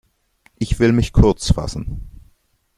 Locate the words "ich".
0.57-0.79